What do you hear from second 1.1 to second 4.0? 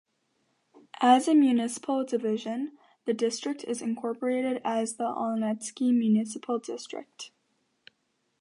a municipal division, the district is